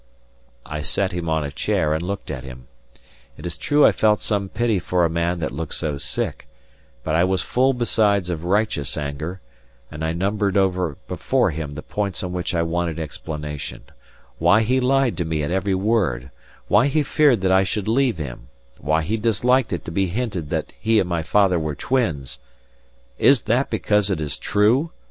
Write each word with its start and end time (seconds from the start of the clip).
I 0.65 0.81
set 0.81 1.11
him 1.11 1.29
on 1.29 1.43
a 1.43 1.51
chair 1.51 1.93
and 1.93 2.01
looked 2.01 2.31
at 2.31 2.43
him. 2.43 2.67
It 3.37 3.45
is 3.45 3.55
true 3.55 3.85
I 3.85 3.91
felt 3.91 4.19
some 4.19 4.49
pity 4.49 4.79
for 4.79 5.05
a 5.05 5.11
man 5.11 5.37
that 5.41 5.51
looked 5.51 5.75
so 5.75 5.99
sick, 5.99 6.47
but 7.03 7.13
I 7.13 7.23
was 7.23 7.43
full 7.43 7.73
besides 7.73 8.31
of 8.31 8.43
righteous 8.43 8.97
anger; 8.97 9.41
and 9.91 10.03
I 10.03 10.11
numbered 10.11 10.57
over 10.57 10.97
before 11.07 11.51
him 11.51 11.75
the 11.75 11.83
points 11.83 12.23
on 12.23 12.33
which 12.33 12.55
I 12.55 12.63
wanted 12.63 12.97
explanation: 12.97 13.83
why 14.39 14.63
he 14.63 14.79
lied 14.79 15.17
to 15.17 15.23
me 15.23 15.43
at 15.43 15.51
every 15.51 15.75
word; 15.75 16.31
why 16.67 16.87
he 16.87 17.03
feared 17.03 17.41
that 17.41 17.51
I 17.51 17.61
should 17.63 17.87
leave 17.87 18.17
him; 18.17 18.47
why 18.79 19.03
he 19.03 19.17
disliked 19.17 19.71
it 19.71 19.85
to 19.85 19.91
be 19.91 20.07
hinted 20.07 20.49
that 20.49 20.73
he 20.79 20.99
and 20.99 21.07
my 21.07 21.21
father 21.21 21.59
were 21.59 21.75
twins 21.75 22.39
"Is 23.19 23.43
that 23.43 23.69
because 23.69 24.09
it 24.09 24.19
is 24.19 24.35
true?" 24.35 24.93